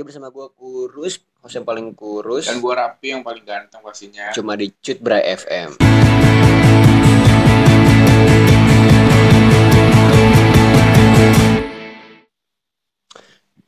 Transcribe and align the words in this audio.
Lagi 0.00 0.16
bersama 0.16 0.32
gue 0.32 0.48
Kurus, 0.56 1.20
host 1.44 1.60
yang 1.60 1.68
paling 1.68 1.92
kurus. 1.92 2.48
Dan 2.48 2.64
gua 2.64 2.88
Rapi 2.88 3.12
yang 3.12 3.20
paling 3.20 3.44
ganteng 3.44 3.84
pastinya. 3.84 4.32
Cuma 4.32 4.56
di 4.56 4.72
Cut 4.80 4.96
Bray 4.96 5.20
FM. 5.36 5.76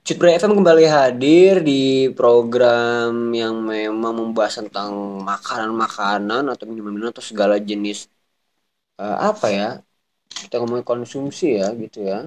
Cut 0.01 0.17
Bray 0.17 0.41
FM 0.41 0.57
kembali 0.57 0.89
hadir 0.89 1.61
di 1.61 2.09
program 2.17 3.29
yang 3.37 3.61
memang 3.69 4.17
membahas 4.17 4.65
tentang 4.65 5.21
makanan-makanan 5.21 6.49
atau 6.49 6.65
minuman-minuman 6.65 7.13
atau 7.13 7.21
segala 7.21 7.61
jenis 7.61 8.09
eh, 8.97 9.17
apa 9.21 9.53
ya? 9.53 9.71
Kita 10.33 10.65
ngomongin 10.65 10.81
konsumsi 10.81 11.61
ya 11.61 11.69
gitu 11.77 12.09
ya. 12.09 12.25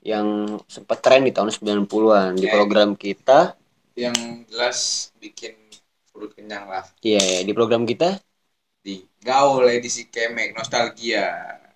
Yang 0.00 0.26
sempat 0.66 0.98
tren 1.04 1.22
di 1.28 1.32
tahun 1.32 1.52
90-an 1.52 2.32
di 2.36 2.48
Ya. 2.48 2.52
program 2.56 2.96
kita. 2.96 3.54
Yang 3.98 4.16
jelas 4.48 4.78
bikin 5.20 5.54
perut 6.12 6.32
kenyang 6.32 6.64
lah. 6.68 6.84
Iya, 7.04 7.44
di 7.44 7.52
program 7.52 7.84
kita 7.84 8.16
Di 8.80 9.04
gaul 9.20 9.68
edisi 9.68 10.08
kemek 10.08 10.56
nostalgia. 10.56 11.26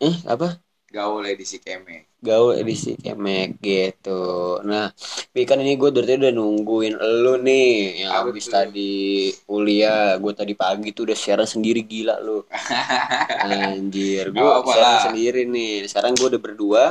eh 0.01 0.17
apa? 0.29 0.61
Gaul 0.95 1.27
edisi 1.27 1.59
kemek. 1.61 2.09
gaul 2.25 2.57
edisi 2.57 2.97
kemek 2.97 3.61
gitu. 3.61 4.57
Nah, 4.65 4.89
tapi 5.29 5.45
kan 5.45 5.61
ini 5.61 5.77
gue 5.77 5.93
dari 5.93 6.09
tadi 6.09 6.25
udah 6.25 6.33
nungguin 6.33 6.95
lu 6.97 7.37
nih 7.45 8.01
yang 8.01 8.13
habis 8.17 8.49
tadi 8.49 9.29
kuliah. 9.45 10.17
Gue 10.17 10.33
tadi 10.33 10.57
pagi 10.57 10.97
tuh 10.97 11.05
udah 11.13 11.19
siaran 11.19 11.45
sendiri 11.45 11.85
gila 11.85 12.17
lu. 12.25 12.41
Anjir, 13.45 14.33
gue 14.33 14.51
siaran 14.73 15.13
sendiri 15.13 15.45
nih. 15.45 15.85
Sekarang 15.85 16.17
gue 16.17 16.29
udah 16.33 16.41
berdua. 16.41 16.85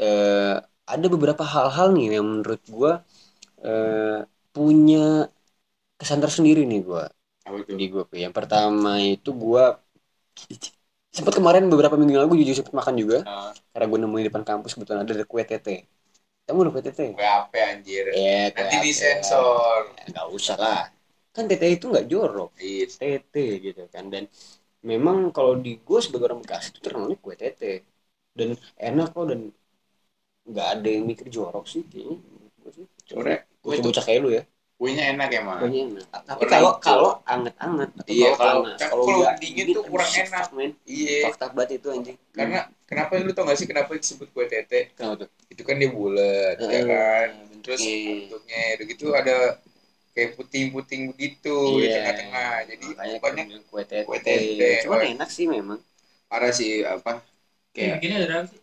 Eh, 0.00 0.54
ada 0.94 1.06
beberapa 1.14 1.44
hal-hal 1.54 1.86
nih 1.96 2.04
yang 2.20 2.26
menurut 2.32 2.60
gue 2.68 2.92
eh, 3.66 4.18
punya 4.54 4.98
kesan 6.00 6.20
tersendiri 6.24 6.62
nih 6.70 6.80
gue 6.88 7.04
di 7.78 7.86
gue. 7.92 8.04
Yang 8.24 8.34
pertama 8.38 8.90
itu 9.14 9.30
gue 9.44 9.64
sempat 11.14 11.34
kemarin 11.38 11.70
beberapa 11.72 11.94
minggu 11.98 12.14
lalu 12.18 12.28
gue 12.34 12.38
jujur 12.44 12.56
sempat 12.60 12.74
makan 12.80 12.94
juga 13.02 13.18
Nah, 13.24 13.54
karena 13.72 13.86
gue 13.90 13.98
nemuin 14.02 14.22
di 14.26 14.28
depan 14.30 14.44
kampus 14.50 14.70
kebetulan 14.74 15.00
ada 15.06 15.24
kue 15.32 15.42
tete 15.46 15.76
kamu 16.46 16.58
ada 16.68 16.72
kue 16.74 16.84
tete 16.86 17.06
gue 17.14 17.26
apa 17.38 17.58
anjir? 17.72 18.06
ya 18.10 18.50
Nanti 18.54 18.76
disensor. 18.84 19.80
nggak 20.10 20.26
usah 20.36 20.56
lah. 20.64 20.80
Kan 21.34 21.44
tete 21.50 21.66
itu 21.76 21.84
nggak 21.90 22.06
jorok. 22.12 22.50
Iya. 22.60 22.84
tete 23.00 23.44
gitu 23.66 23.82
kan. 23.94 24.04
Dan 24.12 24.24
memang 24.90 25.16
kalau 25.36 25.54
di 25.64 25.70
gue 25.88 25.98
sebagai 26.04 26.26
orang 26.30 26.40
Bekasi 26.44 26.66
itu 26.72 26.80
terkenalnya 26.84 27.18
kue 27.24 27.34
tete 27.42 27.72
dan 28.38 28.48
enak 28.88 29.08
kok 29.14 29.24
dan 29.30 29.40
nggak 30.44 30.68
ada 30.74 30.88
yang 30.88 31.04
mikir 31.04 31.26
jorok 31.28 31.64
sih 31.64 31.82
kayaknya 31.84 32.18
Sebenernya 33.04 33.38
kue 33.60 33.76
itu 33.76 33.84
bocah 33.84 34.04
kayak 34.04 34.20
lu 34.20 34.30
ya 34.32 34.42
kuenya 34.74 35.04
enak 35.14 35.28
emang. 35.32 35.58
kuenya 35.62 35.80
enak 35.86 36.06
tapi 36.24 36.40
Warna 36.40 36.50
kalau 36.50 36.70
hijau. 36.70 36.82
kalau 36.82 37.10
anget-anget 37.24 37.90
atau 37.94 38.10
Iya, 38.10 38.28
kalau 38.28 38.36
kalau- 38.36 38.64
kan 38.66 38.78
kalau 38.82 39.04
kalau 39.06 39.28
dingin 39.38 39.66
tuh 39.70 39.82
kurang 39.86 40.10
enak. 40.12 40.46
men. 40.52 40.70
Iya. 40.84 41.18
fakta 41.24 41.44
banget 41.52 41.70
itu 41.78 41.88
anjing 41.88 42.16
Karena 42.30 42.58
kenapa 42.84 43.12
lu 43.16 43.32
tau 43.32 43.44
gak 43.44 43.56
sih 43.56 43.64
kenapa 43.64 43.90
disebut 43.94 44.28
kue 44.30 44.44
tete? 44.44 44.80
kenapa 44.92 45.24
tuh 45.24 45.28
Itu 45.48 45.62
kan 45.62 45.74
dia 45.78 45.88
bulat, 45.88 46.56
ya 46.58 46.80
kan? 46.82 47.28
Terus 47.62 47.80
bentuknya. 47.80 48.10
bentuknya 48.26 48.60
udah 48.74 48.86
gitu 48.90 49.06
ada 49.14 49.36
kayak 50.10 50.30
puting-puting 50.34 51.02
begitu 51.10 51.56
di 51.74 51.84
Iya. 51.84 51.94
tengah-tengah. 51.96 52.52
Jadi 52.66 52.86
makanya 52.88 53.16
banyak 53.18 53.46
banyak 53.46 53.62
kue 53.68 53.82
tete. 53.84 54.04
kue 54.04 54.18
tete. 54.18 54.70
Cuman 54.84 54.98
Oh. 54.98 55.12
enak 55.14 55.28
sih 55.28 55.46
memang. 55.46 55.78
parah 56.24 56.50
sih 56.50 56.82
apa 56.82 57.22
kayak 57.70 58.02
Gini 58.02 58.14
ada 58.18 58.42
sih? 58.42 58.58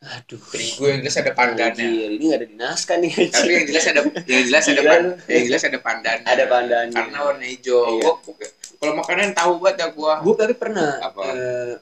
Aduh. 0.00 0.40
terigu 0.48 0.84
yang 0.88 0.98
jelas 1.04 1.16
ada 1.20 1.32
pandannya. 1.36 1.84
Anjir, 1.84 2.08
ini 2.16 2.24
gak 2.32 2.38
ada 2.40 2.46
di 2.48 2.56
naskah 2.56 2.96
nih. 2.96 3.12
Tapi 3.28 3.50
yang 3.52 3.66
jelas 3.68 3.84
ada 3.84 4.00
yang 4.24 4.44
jelas 4.48 4.64
ada 4.64 4.80
Gila 4.80 4.88
pan, 4.88 5.02
yang 5.28 5.44
jelas 5.44 5.62
ada 5.68 5.78
pandannya. 5.84 6.24
Ada 6.26 6.44
pandannya. 6.48 6.96
Karena 6.96 7.18
warna 7.20 7.44
hijau. 7.44 7.80
Iya. 7.84 8.00
Gua- 8.00 8.18
gua- 8.24 8.52
kalau 8.80 8.94
makanan 8.96 9.28
tahu 9.36 9.52
banget 9.60 9.76
ya 9.76 9.86
gua. 9.92 10.14
Gue 10.24 10.34
tapi 10.40 10.54
pernah 10.56 10.90
Apa? 11.04 11.20
eh, 11.28 11.74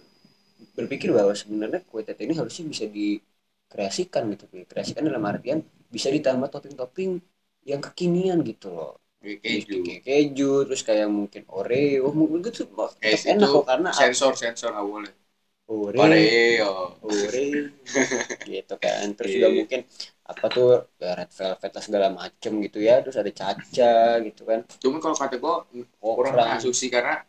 berpikir 0.75 1.15
bahwa 1.15 1.31
sebenarnya 1.31 1.87
kue 1.87 2.03
tete 2.03 2.27
ini 2.27 2.35
harusnya 2.35 2.67
bisa 2.67 2.91
dikreasikan 2.91 4.27
gitu. 4.35 4.51
Kreasikan 4.67 5.07
dalam 5.07 5.23
artian 5.23 5.63
bisa 5.87 6.11
ditambah 6.11 6.51
topping-topping 6.51 7.23
yang 7.71 7.79
kekinian 7.79 8.43
gitu 8.43 8.75
loh. 8.75 8.99
Keju. 9.23 9.83
Kayak 9.87 10.03
keju, 10.07 10.67
terus 10.67 10.83
kayak 10.83 11.07
mungkin 11.07 11.47
Oreo, 11.51 12.11
mungkin 12.11 12.39
gitu 12.51 12.67
enak 13.03 13.47
kok 13.51 13.67
karena 13.67 13.91
Sensor 13.95 14.35
sensor 14.35 14.75
nggak 14.75 14.87
boleh. 15.69 16.01
Oreo. 16.01 16.73
Oreo 17.05 17.69
gitu 18.49 18.75
kan 18.81 19.07
terus 19.13 19.31
juga 19.37 19.49
mungkin 19.53 19.81
apa 20.25 20.47
tuh 20.49 20.89
ya, 20.97 21.13
red 21.17 21.31
velvet 21.33 21.71
lah 21.77 21.83
segala 21.85 22.09
macem 22.13 22.53
gitu 22.65 22.81
ya 22.81 23.05
terus 23.05 23.17
ada 23.21 23.29
caca 23.33 24.21
gitu 24.25 24.43
kan 24.49 24.65
Cuman 24.81 24.99
kalau 25.05 25.17
kata 25.17 25.37
gua 25.37 25.69
oh, 26.01 26.15
kurang 26.17 26.37
masuk 26.37 26.73
sih 26.73 26.89
karena 26.89 27.21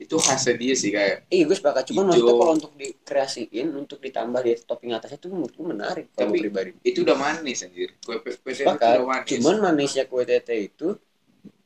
itu 0.00 0.16
khasnya 0.16 0.54
dia 0.56 0.74
sih 0.74 0.90
kayak 0.90 1.28
iya 1.28 1.44
gue 1.44 1.56
sepakat 1.56 1.92
cuman 1.92 2.10
maksudnya 2.10 2.34
kalau 2.34 2.54
untuk 2.56 2.72
dikreasiin 2.80 3.66
untuk 3.76 3.98
ditambah 4.00 4.40
di 4.40 4.52
topping 4.64 4.90
atasnya 4.96 5.18
tuh 5.20 5.30
menurut 5.30 5.52
gue 5.52 5.66
menarik 5.68 6.06
Tapi- 6.16 6.32
gue 6.32 6.42
pribadi 6.48 6.70
itu 6.82 6.98
udah 7.04 7.16
manis 7.16 7.62
anjir. 7.62 7.92
Kue 8.00 8.16
kue 8.24 8.32
kue 8.40 8.52
tete 8.56 8.64
itu 8.64 8.66
sepakat 8.66 8.98
udah 8.98 9.08
manis. 9.08 9.28
cuman 9.36 9.56
manisnya 9.60 10.04
kue 10.08 10.24
tete 10.24 10.54
itu 10.56 10.88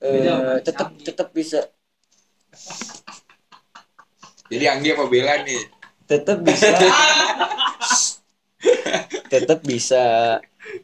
eh, 0.02 0.10
manis 0.10 0.62
tetap 0.66 0.88
tetap 1.00 1.28
bisa 1.32 1.60
Jadi 4.46 4.62
Anggi 4.70 4.94
apa 4.94 5.10
Bella 5.10 5.42
nih? 5.42 5.58
Tetap 6.08 6.38
bisa. 6.42 6.68
Tetap 9.26 9.58
bisa 9.62 10.02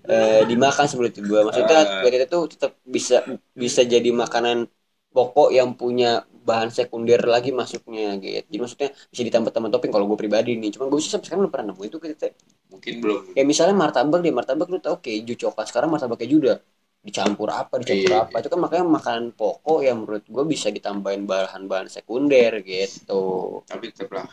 eh, 0.06 0.42
dimakan 0.46 0.86
seperti 0.86 1.22
itu 1.22 1.30
gua. 1.30 1.48
Maksudnya 1.50 1.78
tete 2.02 2.26
tuh 2.30 2.42
tetap 2.50 2.72
bisa 2.86 3.22
bisa 3.54 3.80
jadi 3.82 4.10
makanan 4.14 4.66
pokok 5.12 5.48
yang 5.52 5.74
punya 5.76 6.24
bahan 6.42 6.70
sekunder 6.74 7.22
lagi 7.22 7.50
masuknya 7.54 8.18
gitu. 8.18 8.42
Jadi 8.50 8.56
maksudnya 8.58 8.88
bisa 9.12 9.22
ditambah 9.22 9.50
tambah 9.54 9.70
topping 9.70 9.92
kalau 9.94 10.06
gue 10.10 10.18
pribadi 10.18 10.58
nih. 10.58 10.74
Cuma 10.74 10.90
gue 10.90 10.98
sih 10.98 11.10
sampai 11.12 11.26
sekarang 11.30 11.46
belum 11.46 11.52
pernah 11.54 11.66
nemu 11.74 11.82
itu 11.86 11.96
kue 12.02 12.10
tete 12.14 12.28
Mungkin 12.72 12.94
belum. 13.04 13.18
kayak 13.36 13.46
misalnya 13.46 13.74
martabak 13.78 14.18
deh. 14.24 14.32
Martabak 14.34 14.66
lu 14.70 14.78
tau 14.82 14.96
keju 14.98 15.34
coklat. 15.38 15.66
Sekarang 15.70 15.88
martabak 15.92 16.18
keju 16.22 16.36
udah 16.42 16.56
dicampur 17.02 17.50
apa 17.50 17.74
dicampur 17.82 18.10
Iya. 18.10 18.18
apa. 18.26 18.34
Itu 18.42 18.48
kan 18.50 18.58
makanya 18.62 18.84
makanan 18.88 19.24
pokok 19.38 19.78
yang 19.86 19.96
menurut 20.02 20.24
gue 20.26 20.44
bisa 20.50 20.68
ditambahin 20.74 21.22
bahan-bahan 21.30 21.86
sekunder 21.90 22.58
gitu. 22.66 23.22
Tapi 23.66 23.84
tetaplah 23.94 24.26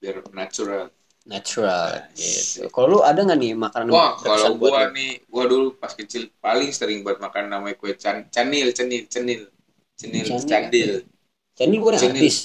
biar 0.00 0.24
natural. 0.32 0.88
natural 1.22 2.08
gitu. 2.16 2.64
Kalau 2.72 2.86
lu 2.88 2.98
ada 3.04 3.20
nggak 3.20 3.36
nih 3.36 3.52
makanan 3.52 3.92
Wah, 3.92 4.16
kalau 4.16 4.56
buat 4.56 4.72
gua 4.72 4.80
lu? 4.88 4.96
nih, 4.96 5.10
gua 5.28 5.44
dulu 5.44 5.66
pas 5.76 5.92
kecil 5.92 6.32
paling 6.40 6.72
sering 6.72 7.04
buat 7.04 7.20
makan 7.20 7.52
namanya 7.52 7.76
kue 7.76 7.92
can, 7.94 8.24
canil, 8.32 8.72
cenil, 8.72 9.04
cenil, 9.04 9.44
cenil, 9.94 10.24
Canil. 10.24 10.48
candil. 10.48 10.90
Gue 11.60 11.92
yang 11.92 12.00
Cenil. 12.00 12.16
artis. 12.16 12.36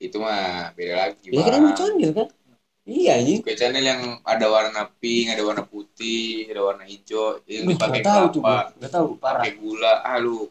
Itu 0.00 0.16
mah 0.16 0.72
beda 0.72 0.94
lagi. 1.10 1.28
Ya 1.28 1.40
kan 1.44 1.52
emang 1.60 1.74
candil 1.76 2.10
kan? 2.16 2.28
Iya 2.88 3.20
anjing. 3.20 3.40
Kue 3.44 3.54
canil 3.54 3.84
yang 3.84 4.00
ada 4.24 4.46
warna 4.48 4.82
pink, 4.98 5.30
ada 5.36 5.42
warna 5.44 5.62
putih, 5.62 6.48
ada 6.48 6.64
warna 6.64 6.82
hijau, 6.88 7.44
yang 7.44 7.68
dipakai 7.68 8.00
tahu 8.00 8.24
gue, 8.32 8.40
kelapa, 8.40 8.72
nggak 8.80 8.90
tahu 8.90 9.06
parah. 9.20 9.42
pakai 9.44 9.52
gula. 9.60 9.92
Ah 10.00 10.16
lu 10.16 10.48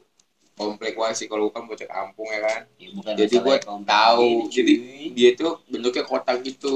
komplek 0.60 0.94
banget 1.00 1.16
sih 1.24 1.28
kalau 1.32 1.44
bukan 1.50 1.64
bocah 1.70 1.88
kampung 1.88 2.28
ya 2.36 2.40
kan. 2.48 2.62
Ya, 2.82 2.90
bukan 2.98 3.14
Jadi 3.20 3.36
gua 3.46 3.56
komplek 3.64 3.88
tahu. 3.96 4.30
ini. 4.44 4.52
Jadi 4.58 4.74
dia 5.18 5.30
tuh 5.40 5.52
bentuknya 5.72 6.04
kotak 6.12 6.38
gitu. 6.48 6.76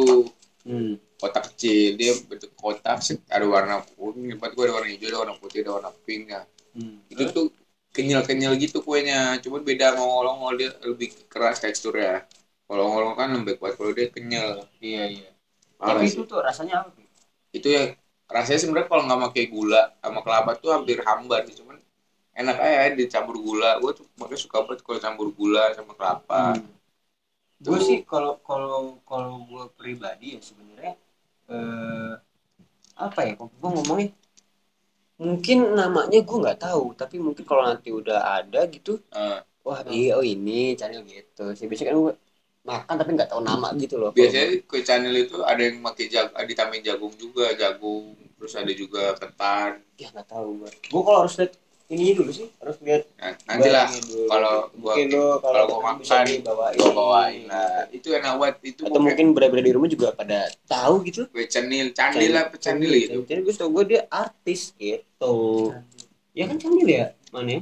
hmm. 0.64 0.94
kotak 1.20 1.44
kecil 1.56 1.96
dia 2.00 2.12
bentuk 2.28 2.52
kotak 2.60 3.00
ada 3.32 3.46
warna 3.48 3.76
kuning 3.96 4.36
tempat 4.36 4.52
gua 4.56 4.64
ada 4.68 4.74
warna 4.80 4.90
hijau 4.92 5.08
ada 5.12 5.18
warna 5.24 5.34
putih 5.40 5.60
ada 5.64 5.72
warna 5.80 5.92
pink 6.08 6.24
ya 6.36 6.42
Hmm. 6.74 6.98
itu 7.06 7.24
tuh 7.30 7.46
kenyal 7.94 8.26
kenyal 8.26 8.58
gitu 8.58 8.82
kuenya 8.82 9.38
cuman 9.46 9.62
beda 9.62 9.94
sama 9.94 10.10
ngolong 10.10 10.38
dia 10.58 10.74
lebih 10.82 11.14
keras 11.30 11.62
teksturnya 11.62 12.26
kalau 12.66 12.90
ngolong 12.90 13.14
kan 13.14 13.30
lembek 13.30 13.62
banget 13.62 13.76
kalau 13.78 13.92
dia 13.94 14.08
kenyal 14.10 14.66
Iya 14.82 15.04
iya. 15.06 15.30
Tapi 15.78 16.10
sih. 16.10 16.18
itu 16.18 16.26
tuh 16.26 16.40
rasanya 16.42 16.82
apa? 16.82 16.90
Itu 17.54 17.68
ya 17.70 17.94
rasanya 18.26 18.60
sebenarnya 18.66 18.88
kalau 18.90 19.04
nggak 19.06 19.22
pakai 19.30 19.46
gula 19.54 19.82
sama 20.02 20.20
kelapa 20.26 20.52
tuh 20.58 20.70
hampir 20.74 20.98
hambar 21.06 21.46
sih 21.46 21.56
cuman 21.62 21.73
enak 22.40 22.58
aja 22.60 22.94
dicampur 23.00 23.36
gula. 23.46 23.70
Gua 23.82 23.92
tuh 23.98 24.06
makanya 24.20 24.42
suka 24.46 24.58
banget 24.66 24.80
kalau 24.86 25.00
campur 25.06 25.28
gula 25.38 25.64
sama 25.78 25.94
kelapa. 25.98 26.42
Gue. 27.66 27.78
Hmm. 27.80 27.86
sih 27.88 28.00
kalau 28.12 28.34
kalau 28.50 28.84
kalau 29.10 29.34
gue 29.50 29.64
pribadi 29.80 30.28
ya 30.36 30.40
sebenarnya 30.50 30.94
eh, 31.54 32.12
apa 33.08 33.20
ya? 33.28 33.34
Gue 33.40 33.70
ngomongnya? 33.76 34.10
Mungkin 35.24 35.58
namanya 35.80 36.20
gue 36.28 36.38
nggak 36.44 36.60
tahu 36.68 36.84
tapi 36.98 37.16
mungkin 37.22 37.44
kalau 37.50 37.64
nanti 37.70 37.90
udah 37.94 38.20
ada 38.42 38.62
gitu 38.76 38.98
Eh, 39.14 39.40
wah 39.66 39.80
iya 39.88 40.12
oh 40.20 40.26
ini 40.26 40.74
channel 40.80 41.02
gitu. 41.06 41.46
Sih 41.58 41.66
biasanya 41.70 41.90
kan 41.94 41.98
gue 42.06 42.16
makan 42.72 42.96
tapi 43.00 43.10
nggak 43.18 43.30
tahu 43.32 43.42
nama 43.46 43.68
gitu 43.84 43.96
loh. 44.02 44.12
Biasanya 44.18 44.46
kue 44.70 44.82
canil 44.86 45.16
itu 45.26 45.38
ada 45.52 45.62
yang 45.62 45.78
pakai 45.86 46.06
jag 46.14 46.28
ditambahin 46.50 46.84
jagung 46.86 47.14
juga 47.24 47.46
jagung 47.62 48.18
terus 48.38 48.54
ada 48.58 48.74
juga 48.82 49.04
ketan. 49.22 49.72
Ya 50.02 50.10
nggak 50.10 50.28
tahu 50.34 50.48
gue 50.66 50.70
gue 50.92 51.02
kalau 51.06 51.20
harus 51.24 51.36
lihat 51.40 51.54
ini 51.94 52.12
dulu 52.18 52.32
sih 52.34 52.48
harus 52.60 52.78
lihat 52.82 53.02
Nah, 53.22 53.34
nanti 53.48 53.70
lah 53.72 53.88
kalau 54.28 54.56
gua 54.76 54.94
mungkin 54.98 55.08
lo 55.16 55.26
kalau 55.40 55.64
gua 55.70 55.94
bisa 56.02 56.16
makan 56.20 56.26
dibawain. 56.28 56.78
gua 56.78 56.92
bawain. 56.92 57.42
Lah 57.48 57.86
itu 57.94 58.08
enak 58.12 58.34
banget. 58.42 58.56
Itu 58.66 58.82
atau 58.90 59.00
mungkin 59.00 59.26
berada 59.32 59.62
di 59.62 59.72
rumah 59.72 59.90
juga 59.90 60.08
pada 60.12 60.40
tahu 60.68 60.94
gitu. 61.08 61.22
Gue 61.32 61.46
cenil 61.48 61.94
candil 61.96 62.32
lah 62.36 62.46
candil 62.60 62.92
gitu. 62.92 63.18
jadi 63.30 63.40
gue 63.46 63.54
tau 63.56 63.70
gue 63.72 63.84
dia 63.88 64.02
artis 64.12 64.74
gitu. 64.76 65.34
Ya 66.34 66.44
kan 66.50 66.58
candil 66.60 66.88
ya 66.90 67.06
mana 67.32 67.50
ya? 67.58 67.62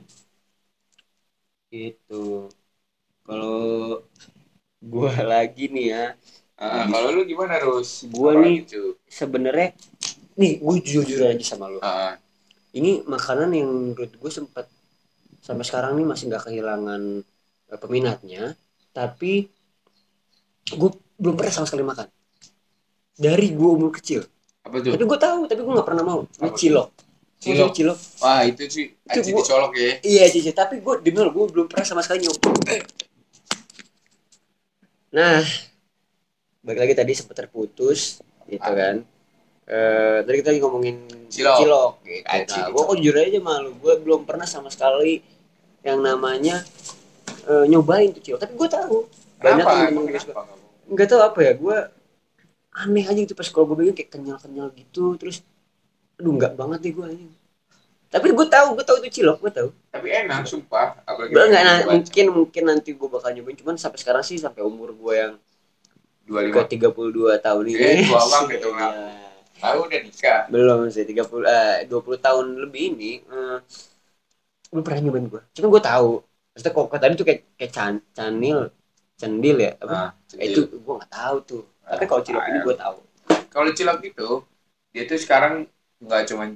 gitu. 1.71 2.51
Kalau 3.23 4.03
gua 4.81 5.11
lagi 5.33 5.71
nih 5.71 5.87
ya. 5.93 6.05
Ah, 6.61 6.85
kalau 6.85 7.09
lu 7.17 7.21
gimana 7.25 7.57
Rus? 7.57 8.05
Gua 8.13 8.37
nih- 8.37 8.61
gitu? 8.69 8.93
sebenarnya 9.09 9.73
nih 10.37 10.61
gue 10.61 10.77
jujur 10.85 11.25
aja 11.25 11.41
sama 11.41 11.65
lo 11.67 11.81
Ah, 11.81 12.20
ini 12.71 13.03
makanan 13.03 13.49
yang 13.51 13.69
menurut 13.69 14.11
gue 14.15 14.31
sempat 14.31 14.65
sampai 15.41 15.65
sekarang 15.65 15.97
nih 15.97 16.07
masih 16.07 16.29
nggak 16.31 16.47
kehilangan 16.47 17.01
eh, 17.67 17.79
peminatnya 17.79 18.55
tapi 18.91 19.47
gue 20.71 20.89
belum 21.19 21.35
pernah 21.35 21.53
sama 21.53 21.67
sekali 21.67 21.83
makan. 21.83 22.07
Dari 23.15 23.47
gue 23.53 23.69
umur 23.69 23.91
kecil. 23.93 24.23
Apa 24.65 24.81
tuh? 24.81 24.93
Tapi 24.95 25.03
gue 25.03 25.19
tahu 25.19 25.39
tapi 25.45 25.61
gue 25.61 25.73
nggak 25.73 25.87
pernah 25.87 26.03
mau. 26.05 26.19
Ini 26.25 26.49
cilok. 26.55 26.89
Cilok. 27.41 27.69
Cilok. 27.73 27.99
Wah 28.21 28.41
itu 28.45 28.63
sih 28.69 28.85
Itu 28.93 29.19
gua- 29.33 29.41
dicolok 29.43 29.71
ya. 29.77 29.91
Iya 30.05 30.23
cici 30.31 30.51
tapi 30.53 30.79
gue 30.79 30.95
dengar 31.03 31.29
gue 31.33 31.45
belum 31.49 31.65
pernah 31.67 31.85
sama 31.85 32.01
sekali 32.05 32.25
nyoba. 32.25 32.49
Nah 35.11 35.43
balik 36.61 36.79
lagi 36.87 36.93
tadi 36.93 37.11
sempat 37.17 37.35
terputus 37.41 38.21
gitu 38.45 38.61
kan 38.61 39.01
eh 39.69 40.17
tadi 40.25 40.35
kita 40.41 40.49
lagi 40.53 40.61
ngomongin 40.61 40.95
Cilok. 41.31 41.57
gitu. 42.03 42.27
Aci, 42.27 42.59
Nah, 42.59 42.67
gue 42.67 42.75
cilok. 42.75 42.87
kok 42.91 42.97
jujur 42.99 43.15
aja 43.15 43.39
malu 43.39 43.71
gue 43.77 43.93
belum 44.01 44.21
pernah 44.27 44.43
sama 44.49 44.67
sekali 44.73 45.21
yang 45.85 46.01
namanya 46.01 46.59
eh, 47.45 47.65
nyobain 47.69 48.11
tuh 48.11 48.21
cilok. 48.21 48.39
Tapi 48.45 48.53
gue 48.57 48.69
tahu. 48.69 48.97
Banyak 49.41 49.65
temen-temen 49.65 49.91
emang 49.93 50.05
gue 50.05 50.21
suka 50.21 50.33
nggak 50.37 50.45
mau? 50.45 50.59
nggak 50.91 51.07
tahu 51.07 51.21
apa 51.23 51.39
ya 51.39 51.53
gue 51.55 51.77
aneh 52.71 53.05
aja 53.07 53.19
gitu 53.19 53.31
pas 53.31 53.47
kalau 53.47 53.65
gue 53.71 53.77
bikin 53.79 53.95
kayak 53.95 54.11
kenyal-kenyal 54.11 54.67
gitu 54.75 55.15
terus 55.15 55.39
aduh 56.19 56.35
nggak 56.35 56.53
banget 56.59 56.79
deh 56.83 56.91
gue 56.91 57.05
anjing 57.07 57.31
tapi 58.11 58.27
gue 58.35 58.47
tahu 58.51 58.75
gue 58.75 58.83
tahu 58.83 58.97
itu 58.99 59.23
cilok 59.23 59.39
gue 59.39 59.51
tahu. 59.55 59.69
Tapi 59.87 60.07
enak 60.11 60.43
sumpah. 60.43 60.99
Apalagi 61.07 61.31
gue 61.31 61.43
nggak 61.47 61.63
nah, 61.63 61.79
mungkin 61.87 62.25
mungkin 62.35 62.63
nanti 62.67 62.91
gue 62.91 63.07
bakal 63.07 63.31
nyobain. 63.31 63.55
Cuman 63.55 63.79
sampai 63.79 64.03
sekarang 64.03 64.19
sih 64.19 64.35
sampai 64.35 64.67
umur 64.67 64.91
gue 64.91 65.13
yang 65.15 65.33
dua 66.27 66.43
ke 66.43 66.75
lima 66.75 66.91
32 66.91 67.39
tahun 67.39 67.63
ini. 67.71 67.79
Eh, 67.79 68.11
banget 68.11 68.59
dong, 68.59 68.75
Iya. 68.75 68.91
Tahu 69.61 69.79
udah 69.87 69.99
nikah? 70.01 70.39
Belum 70.53 70.79
sih 70.89 71.05
30 71.05 71.45
eh 71.45 71.85
20 71.87 72.19
tahun 72.19 72.45
lebih 72.67 72.83
ini 72.97 73.11
eh, 73.29 73.57
belum 74.71 74.83
pernah 74.87 74.99
nyobain 75.03 75.27
gue 75.27 75.41
cuman 75.55 75.69
gue 75.69 75.83
tahu. 75.83 76.09
Maksudnya 76.51 76.71
kok 76.75 76.99
tadi 76.99 77.13
tuh 77.15 77.25
kayak 77.27 77.41
kayak 77.55 77.71
can, 77.71 77.93
canil 78.11 78.59
cendil 79.15 79.55
ya 79.59 79.71
apa? 79.79 80.15
Eh, 80.39 80.51
itu 80.51 80.61
gue 80.67 80.93
nggak 80.99 81.11
tahu 81.11 81.35
tuh. 81.47 81.63
Tapi 81.85 82.05
kalau 82.07 82.21
cilok 82.23 82.43
ini 82.49 82.59
gue 82.63 82.75
tahu. 82.75 82.97
Kalau 83.51 83.69
cilok 83.75 83.99
itu 84.07 84.29
dia 84.91 85.03
tuh 85.07 85.19
sekarang 85.19 85.53
nggak 86.01 86.21
cuman 86.33 86.49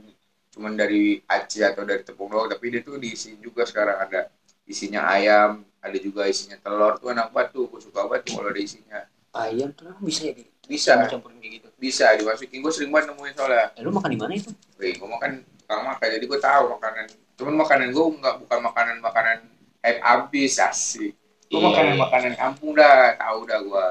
cuman 0.56 0.74
dari 0.80 1.20
aci 1.28 1.60
atau 1.68 1.84
dari 1.84 2.02
tepung 2.08 2.32
doang 2.32 2.48
tapi 2.48 2.72
dia 2.72 2.82
tuh 2.84 2.96
diisi 3.00 3.36
juga 3.40 3.68
sekarang. 3.68 4.00
Ada 4.08 4.32
isinya 4.66 5.06
ayam 5.12 5.64
ada 5.84 5.98
juga 6.00 6.26
isinya 6.26 6.58
telur. 6.60 6.96
Tuh 6.98 7.12
enak 7.12 7.30
banget 7.36 7.50
tuh 7.56 7.64
gue 7.68 7.80
suka 7.84 8.08
banget 8.08 8.32
tuh 8.32 8.34
kalau 8.40 8.50
ada 8.52 8.62
isinya. 8.64 9.00
Ayam 9.36 9.76
tuh 9.76 9.92
bisa 10.00 10.32
ya 10.32 10.34
di 10.34 10.48
bisa. 10.66 10.92
Campurin 11.08 11.38
kayak 11.40 11.54
gitu. 11.62 11.68
Bisa 11.78 12.06
dimasukin. 12.18 12.60
Gue 12.62 12.74
sering 12.74 12.90
banget 12.94 13.14
nemuin 13.14 13.34
soalnya. 13.38 13.66
Eh, 13.78 13.82
lu 13.86 13.92
makan 13.94 14.10
di 14.12 14.20
mana 14.20 14.34
itu? 14.34 14.50
Wih, 14.82 14.94
gue 14.98 15.10
makan 15.10 15.32
tukang 15.66 15.84
makan 15.86 16.08
jadi 16.14 16.26
gue 16.26 16.40
tahu 16.40 16.64
makanan. 16.78 17.06
Cuman 17.36 17.54
makanan 17.60 17.88
gue 17.92 18.06
nggak 18.22 18.36
bukan 18.46 18.60
makanan 18.64 18.96
makanan 19.02 19.38
hype 19.82 20.02
abis 20.02 20.54
asik. 20.62 21.14
Gue 21.50 21.60
Iya. 21.62 21.66
makanan 21.70 21.94
makanan 22.02 22.34
kampung 22.38 22.72
dah 22.74 23.14
tahu 23.18 23.40
dah 23.46 23.60
gue 23.62 23.88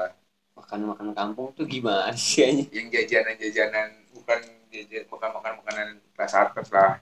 makan 0.55 0.79
makan 0.91 1.07
kampung 1.11 1.47
tuh 1.51 1.67
gimana 1.67 2.15
sih 2.15 2.47
anjing? 2.47 2.67
yang 2.71 2.87
jajanan-jajanan 2.87 3.91
bukan 4.15 4.39
jajan 4.71 5.03
bukan 5.11 5.29
makan 5.35 5.51
makanan 5.63 5.87
kelas 6.15 6.33
atas 6.35 6.67
lah. 6.71 6.99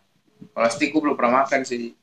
Kalau 0.54 0.70
stick 0.74 0.90
gue 0.92 1.02
belum 1.02 1.16
pernah 1.18 1.46
makan 1.46 1.62
sih. 1.64 1.94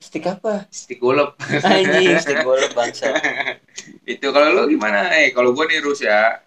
Stik 0.00 0.28
apa? 0.28 0.68
stick 0.68 1.00
golep. 1.00 1.32
Anjing, 1.64 2.20
stik 2.20 2.44
golep 2.44 2.70
bangsa. 2.76 3.16
itu 4.12 4.26
kalau 4.28 4.52
lu 4.52 4.62
gimana? 4.68 5.08
Eh 5.16 5.32
kalau 5.32 5.56
gue 5.56 5.64
nih 5.64 5.80
Rus 5.80 6.04
ya 6.04 6.44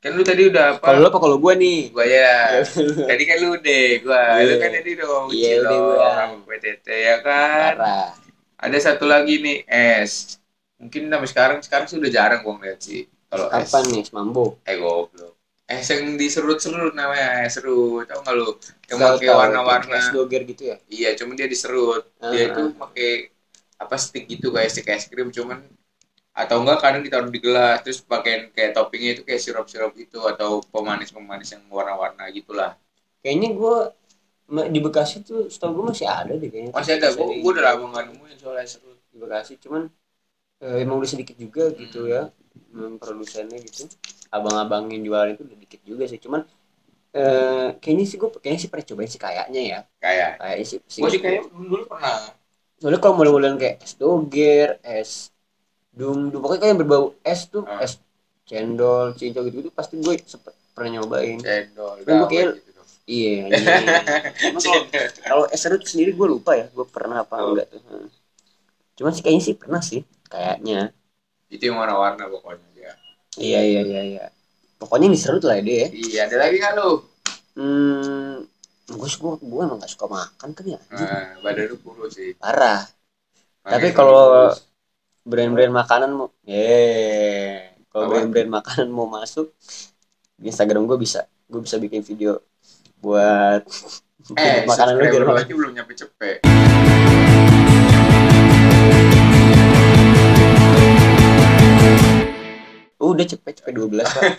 kan 0.00 0.10
lu 0.16 0.22
tadi 0.24 0.42
udah 0.48 0.64
apa 0.76 0.84
Kalau 0.84 0.98
lu 1.04 1.06
apa 1.12 1.18
kalau 1.20 1.36
gua 1.36 1.52
nih? 1.60 1.92
gue 1.92 2.06
ya 2.08 2.32
tadi 3.10 3.22
kan 3.28 3.36
lu 3.44 3.50
deh 3.60 3.86
gue 4.00 4.22
Iya. 4.32 4.44
lu 4.48 4.54
kan 4.62 4.70
tadi 4.72 4.90
dong 4.96 5.24
Iya, 5.28 5.48
cilok 5.60 5.68
udah 5.68 5.78
gua. 5.84 6.08
sama 6.16 6.36
PTT 6.48 6.86
ya 6.88 7.16
kan 7.20 7.72
Parah. 7.76 8.08
ada 8.56 8.78
satu 8.80 9.04
lagi 9.04 9.34
nih 9.44 9.58
es 9.68 10.40
mungkin 10.80 11.02
sampai 11.12 11.28
sekarang 11.28 11.58
sekarang 11.60 11.86
sih 11.88 11.96
udah 12.00 12.12
jarang 12.12 12.40
gue 12.40 12.54
ngeliat 12.56 12.78
sih 12.80 13.00
kalau 13.28 13.46
es 13.52 13.68
Apa 13.70 13.78
nih? 13.84 14.02
Mambo. 14.16 14.44
eh 14.64 14.76
goblok 14.80 15.34
es 15.70 15.86
yang 15.86 16.18
diserut-serut 16.18 16.92
namanya 16.96 17.44
es 17.46 17.52
serut 17.60 18.02
tau 18.08 18.24
gak 18.24 18.34
lu 18.34 18.56
yang 18.90 18.98
pakai 18.98 19.28
warna-warna 19.30 19.96
Es 20.00 20.08
doger 20.10 20.42
gitu 20.48 20.62
ya? 20.72 20.76
iya 20.90 21.08
cuman 21.14 21.34
dia 21.38 21.46
diserut 21.46 22.02
Ah, 22.18 22.32
dia 22.32 22.50
itu 22.50 22.62
pakai 22.74 23.10
apa 23.80 23.94
stick 24.00 24.24
gitu 24.28 24.50
kayak 24.50 24.70
stick 24.72 24.88
es 24.90 25.04
krim 25.12 25.28
cuman 25.30 25.60
atau 26.34 26.56
enggak 26.62 26.78
kadang 26.84 27.02
ditaruh 27.06 27.30
di 27.32 27.40
gelas 27.42 27.82
terus 27.84 28.00
pakai 28.02 28.48
kayak 28.54 28.72
toppingnya 28.76 29.10
itu 29.18 29.22
kayak 29.28 29.40
sirup-sirup 29.42 29.92
gitu 29.98 30.24
atau 30.24 30.62
pemanis-pemanis 30.72 31.48
yang 31.58 31.64
warna-warna 31.68 32.24
gitulah. 32.32 32.78
Kayaknya 33.22 33.48
gua 33.58 33.74
ma- 34.50 34.70
di 34.70 34.80
Bekasi 34.84 35.22
tuh 35.26 35.48
setahu 35.52 35.72
gua 35.82 35.86
masih 35.92 36.06
ada 36.08 36.32
deh 36.36 36.48
kayaknya. 36.52 36.72
masih 36.74 36.92
ada 36.98 37.08
gua, 37.18 37.26
gua 37.42 37.50
udah 37.54 37.64
lama 37.66 37.84
nggak 37.92 38.04
nemuin 38.10 38.36
soal 38.38 38.56
es 38.62 38.70
serut 38.78 38.98
di 39.10 39.16
Bekasi 39.18 39.52
cuman 39.58 39.82
eh, 40.64 40.78
emang 40.84 40.96
udah 41.00 41.10
sedikit 41.14 41.36
juga 41.38 41.64
gitu 41.74 42.06
Hmm. 42.06 42.12
ya 42.14 42.22
hmm, 42.74 42.98
produsennya 43.02 43.58
gitu. 43.66 43.82
Abang-abang 44.32 44.90
yang 44.94 45.02
jualan 45.06 45.30
itu 45.34 45.42
udah 45.48 45.58
dikit 45.58 45.80
juga 45.86 46.04
sih 46.10 46.20
cuman 46.22 46.42
eh 47.16 47.68
kayaknya 47.82 48.04
sih 48.10 48.16
gue 48.22 48.30
kayaknya 48.42 48.60
sih 48.64 48.70
pernah 48.72 48.86
cobain 48.90 49.10
sih 49.10 49.20
kayaknya 49.22 49.60
ya. 49.72 49.80
Kayak? 50.00 50.32
Kayaknya 50.40 50.66
sih, 50.70 50.78
gua 51.00 51.08
sih 51.12 51.20
kayak 51.24 51.40
dulu 51.52 51.84
pernah. 51.90 52.16
Soalnya 52.80 53.00
kalau 53.02 53.14
model-modelan 53.20 53.56
kayak 53.60 53.76
es 53.84 53.92
doger 54.00 54.68
es 54.84 55.12
dum 55.92 56.28
dum 56.28 56.38
pokoknya 56.38 56.60
kayak 56.60 56.70
yang 56.70 56.80
berbau 56.80 57.04
es 57.20 57.40
tuh 57.46 57.62
Ah. 57.62 57.80
es 57.80 57.98
cendol 58.42 59.14
cincau 59.14 59.42
gitu 59.42 59.56
gitu 59.58 59.70
pasti 59.70 59.94
gue 59.96 60.14
sempet 60.20 60.54
pernah 60.72 60.90
nyobain. 60.96 61.38
Cendol 61.38 61.98
Kan 62.00 62.14
gawat 62.16 62.28
kayak- 62.28 62.54
gitu 62.56 62.70
dong. 62.72 62.88
iya 63.04 63.34
kalau 64.56 64.82
kalau 65.20 65.44
es 65.46 65.58
serut 65.58 65.82
sendiri 65.82 66.12
gue 66.12 66.26
lupa 66.28 66.54
ya 66.54 66.66
gue 66.66 66.86
pernah 66.86 67.20
apa 67.20 67.34
Oh. 67.36 67.52
enggak 67.52 67.66
tuh. 67.68 67.80
Hmm. 67.80 68.06
cuman 68.94 69.10
sih 69.10 69.22
kayaknya 69.22 69.42
sih 69.42 69.54
pernah 69.54 69.80
sih 69.80 70.00
kayaknya. 70.24 70.92
Itu 71.48 71.62
yang 71.64 71.76
warna-warna 71.76 72.28
pokoknya 72.28 72.68
dia. 72.70 72.92
Iya 73.34 73.60
iya 73.60 73.80
iya 73.82 74.02
iya. 74.04 74.24
Pokoknya 74.76 75.08
ini 75.08 75.16
serut 75.16 75.40
lah 75.40 75.56
ya 75.56 75.64
dia 75.64 75.86
iya 75.90 76.20
ada 76.24 76.36
lagi 76.38 76.56
nggak 76.56 76.74
lu? 76.76 76.90
Hmm 77.56 78.34
gue 78.86 79.06
gue 79.08 79.32
gue 79.40 79.60
emang 79.60 79.78
gak 79.78 79.86
suka 79.88 80.06
makan 80.06 80.50
kan 80.50 80.64
ya 80.66 80.80
nah 80.90 81.38
badan 81.40 81.66
lu 81.66 81.76
kurus 81.78 82.12
sih. 82.12 82.34
Parah. 82.36 82.82
Tapi 83.62 83.88
Makanya 83.88 83.90
kalau- 83.92 84.50
kurus. 84.50 84.69
Brand-brand 85.20 85.72
makanan 85.72 86.10
mau 86.16 86.28
eh 86.48 87.76
kalau 87.92 88.08
brand-brand 88.08 88.48
makanan 88.48 88.88
mau 88.88 89.04
masuk 89.04 89.52
di 90.40 90.48
Instagram 90.48 90.88
gue 90.88 90.96
bisa. 90.96 91.28
Gue 91.50 91.60
bisa 91.60 91.76
bikin 91.76 92.00
video 92.00 92.40
buat 93.04 93.60
eh 94.40 94.64
makanan 94.70 94.96
lu 94.96 95.04
aja 95.36 95.52
belum 95.52 95.72
nyampe 95.76 95.92
cepet. 95.92 96.40
Udah 103.00 103.26
cepet 103.26 103.52
cepet 103.60 103.72
12 103.76 104.00
pak. 104.00 104.22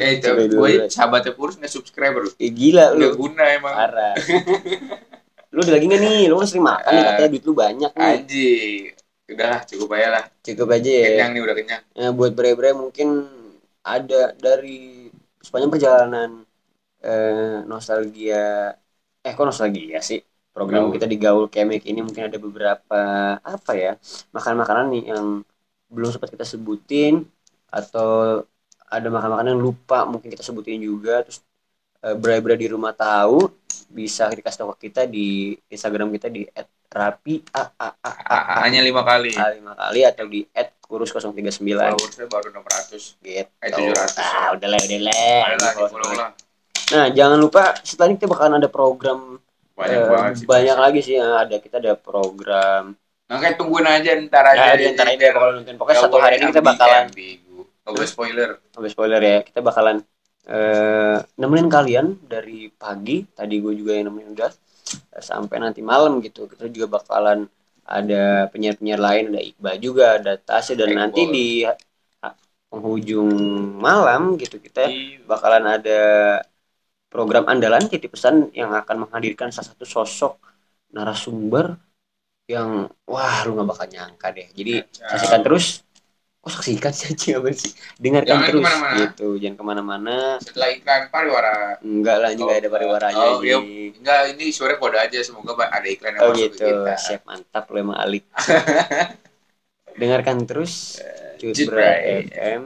Ya 0.00 0.16
itu 0.16 0.32
gue 0.32 0.88
sahabatnya 0.88 1.36
kurus 1.36 1.60
nggak 1.60 1.68
subscriber. 1.68 2.24
Lu 2.24 2.32
eh, 2.40 2.48
gila 2.48 2.96
lu. 2.96 3.12
Guna 3.20 3.44
emang. 3.52 3.74
Parah 3.76 4.16
lu 5.50 5.58
ada 5.60 5.72
lagi 5.74 5.84
gak 5.86 6.00
nih? 6.00 6.22
Lu 6.30 6.34
kan 6.36 6.46
sering 6.46 6.64
makan 6.64 6.90
nih 6.90 7.00
Eh. 7.00 7.06
katanya 7.10 7.28
duit 7.30 7.44
lu 7.44 7.54
banyak 7.54 7.92
nih. 7.92 8.06
Anjing 8.06 8.82
udahlah 9.30 9.60
cukup 9.62 9.88
aja 9.94 10.08
lah. 10.10 10.24
Cukup 10.42 10.68
aja 10.70 10.90
ya. 10.90 11.06
Kenyang 11.06 11.30
nih 11.32 11.42
udah 11.42 11.54
kenyang. 11.54 11.82
Ya, 11.94 12.08
buat 12.10 12.32
bre-bre 12.34 12.70
mungkin 12.74 13.08
ada 13.80 14.34
dari 14.34 15.06
sepanjang 15.38 15.70
perjalanan 15.70 16.30
eh, 17.00 17.62
nostalgia 17.64 18.74
eh 19.20 19.32
kok 19.32 19.46
nostalgia 19.46 19.98
sih? 20.00 20.18
Program 20.50 20.90
Gaul. 20.90 20.94
kita 20.98 21.06
di 21.06 21.14
Gaul 21.14 21.46
Kemek 21.46 21.86
ini 21.86 22.02
mungkin 22.02 22.26
ada 22.26 22.34
beberapa 22.36 23.00
apa 23.38 23.72
ya 23.72 23.94
makanan-makanan 24.30 24.86
nih 24.90 25.04
yang 25.08 25.26
belum 25.86 26.10
sempat 26.10 26.34
kita 26.34 26.42
sebutin 26.42 27.22
atau 27.70 28.42
ada 28.84 29.06
makan-makanan 29.06 29.54
yang 29.54 29.62
lupa 29.62 30.02
mungkin 30.02 30.26
kita 30.26 30.42
sebutin 30.42 30.82
juga 30.82 31.22
terus 31.22 31.38
eh, 32.02 32.18
bre-bre 32.18 32.58
di 32.58 32.66
rumah 32.66 32.90
tahu 32.90 33.46
bisa 33.90 34.30
dikasih 34.30 34.62
tahu 34.62 34.70
ke 34.78 34.88
kita 34.88 35.10
di 35.10 35.58
Instagram 35.66 36.14
kita 36.14 36.30
di 36.30 36.46
@rapi 36.90 37.42
a 37.50 37.62
a 37.74 37.88
a 37.98 38.10
a 38.22 38.38
a 38.38 38.54
hanya 38.62 38.80
lima 38.86 39.02
kali. 39.02 39.34
A 39.34 39.50
lima 39.50 39.74
kali 39.74 40.06
atau 40.06 40.24
di 40.30 40.46
@kurus 40.78 41.10
039 41.10 41.58
followersnya 41.62 42.26
baru 42.30 42.48
600 42.54 43.18
gitu. 43.18 43.50
Eh, 43.50 43.70
700. 43.70 44.18
Ah, 44.18 44.54
udah 44.54 44.68
lah, 44.70 44.80
udah 44.82 45.00
lah. 46.14 46.30
Nah, 46.90 47.06
jangan 47.14 47.38
lupa 47.38 47.78
setelah 47.86 48.10
ini 48.10 48.18
kita 48.18 48.26
bakalan 48.30 48.58
ada 48.58 48.70
program 48.70 49.38
banyak 49.78 50.00
Eh, 50.02 50.06
banget 50.10 50.32
sih 50.38 50.46
banyak 50.46 50.76
lagi 50.76 51.00
sih 51.00 51.14
ya, 51.18 51.46
ada. 51.46 51.56
Kita 51.62 51.78
ada 51.78 51.94
program. 51.94 52.98
Makanya 53.30 53.54
tungguin 53.54 53.86
aja 53.86 54.10
ntar 54.26 54.44
ya 54.58 54.74
aja 54.74 54.86
antara 54.90 55.14
ini 55.14 55.18
biar 55.22 55.32
bakal 55.38 55.50
nonton. 55.54 55.74
Pokoknya 55.78 55.98
nggak 56.02 56.10
satu 56.10 56.16
hari 56.18 56.34
ini 56.42 56.46
kita 56.50 56.62
bakalan 56.66 57.04
nggak 57.10 57.92
boleh 57.94 58.08
spoiler. 58.10 58.48
Sampai 58.74 58.90
spoiler 58.90 59.20
ya 59.22 59.38
kita 59.46 59.60
bakalan 59.62 60.02
eh 60.50 61.18
nemenin 61.38 61.70
kalian 61.70 62.06
dari 62.26 62.66
pagi. 62.74 63.22
Tadi 63.22 63.54
gue 63.62 63.74
juga 63.78 63.94
yang 63.94 64.10
nemenin 64.10 64.34
udah 64.34 64.52
eh, 65.14 65.22
sampai 65.22 65.56
nanti 65.62 65.80
malam 65.80 66.18
gitu. 66.18 66.50
Kita 66.50 66.66
juga 66.66 66.98
bakalan 66.98 67.46
ada 67.86 68.46
penyiar-penyiar 68.50 69.00
lain 69.02 69.24
ada 69.34 69.40
Iqbal 69.42 69.76
juga 69.82 70.04
ada 70.18 70.32
Tasya 70.38 70.78
dan 70.78 70.94
Iqbal. 70.94 71.00
nanti 71.02 71.22
di 71.30 71.48
penghujung 72.70 73.30
malam 73.82 74.38
gitu 74.38 74.62
kita 74.62 74.86
bakalan 75.26 75.66
ada 75.66 76.00
program 77.10 77.50
andalan 77.50 77.82
titip 77.90 78.14
pesan 78.14 78.54
yang 78.54 78.70
akan 78.70 79.06
menghadirkan 79.06 79.50
salah 79.50 79.74
satu 79.74 79.82
sosok 79.82 80.38
narasumber 80.94 81.74
yang 82.46 82.86
wah 83.06 83.42
lu 83.46 83.58
gak 83.58 83.68
bakal 83.74 83.86
nyangka 83.90 84.30
deh. 84.30 84.46
Jadi 84.54 84.86
saksikan 84.90 85.42
terus 85.42 85.82
kok 86.40 86.50
saksikan 86.56 86.92
sih 86.96 87.12
anjing, 87.12 87.36
apa 87.36 87.48
sih? 87.52 87.72
Dengarkan 88.00 88.32
Jangan 88.32 88.48
terus. 88.48 88.56
ke 88.56 88.64
mana-mana. 88.64 88.96
gitu 89.04 89.28
jangan 89.36 89.56
ke 89.60 89.64
mana-mana. 89.64 90.16
Setelah 90.40 90.68
iklan 90.72 91.02
pariwara. 91.12 91.56
Enggak 91.84 92.16
lah 92.16 92.30
ini 92.32 92.40
Oh, 92.40 92.48
ada 92.48 92.68
pariwaranya 92.72 93.26
oh, 93.28 93.44
iya. 93.44 93.56
enggak 93.92 94.20
ini 94.32 94.44
sore 94.48 94.80
kode 94.80 94.96
aja. 94.96 95.20
Semoga 95.20 95.52
ada 95.68 95.84
iklan 95.84 96.16
yang 96.16 96.22
oh 96.24 96.32
masuk 96.32 96.56
gitu. 96.56 96.64
ke 96.64 96.64
kita. 96.72 96.92
Siap 96.96 97.22
mantap 97.28 97.64
lu 97.68 97.76
emang 97.84 97.98
alik. 98.00 98.24
Dengarkan 100.00 100.48
terus 100.48 100.96
Cutbray 101.36 101.52
Cutbray 101.52 102.00
FM 102.32 102.62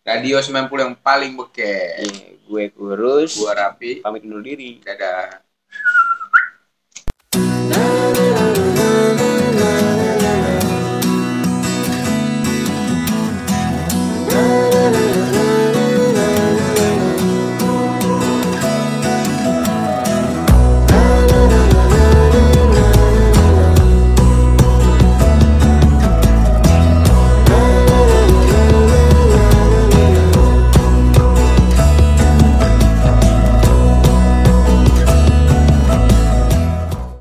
radio 0.00 0.36
90 0.38 0.70
yang 0.74 0.94
paling 0.98 1.32
beken. 1.36 2.02
Iya, 2.06 2.26
gue 2.38 2.64
kurus. 2.72 3.36
Gua 3.38 3.52
rapi. 3.54 4.00
Pamit 4.00 4.24
undur 4.26 4.42
diri. 4.42 4.80
Dadah 4.82 5.42